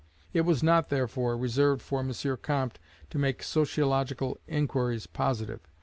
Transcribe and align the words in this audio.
It 0.33 0.41
was 0.41 0.63
not, 0.63 0.89
therefore, 0.89 1.37
reserved 1.37 1.79
for 1.83 1.99
M. 1.99 2.11
Comte 2.41 2.79
to 3.11 3.19
make 3.19 3.43
sociological 3.43 4.39
inquiries 4.47 5.05
positive. 5.05 5.61